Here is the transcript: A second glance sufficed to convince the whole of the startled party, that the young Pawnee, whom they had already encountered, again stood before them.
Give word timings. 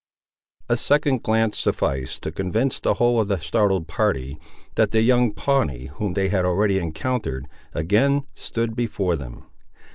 A 0.67 0.75
second 0.77 1.21
glance 1.21 1.59
sufficed 1.59 2.23
to 2.23 2.31
convince 2.31 2.79
the 2.79 2.95
whole 2.95 3.21
of 3.21 3.27
the 3.27 3.37
startled 3.39 3.87
party, 3.87 4.39
that 4.73 4.89
the 4.89 5.01
young 5.01 5.31
Pawnee, 5.31 5.91
whom 5.93 6.13
they 6.13 6.29
had 6.29 6.43
already 6.43 6.79
encountered, 6.79 7.47
again 7.75 8.23
stood 8.33 8.75
before 8.75 9.15
them. 9.15 9.43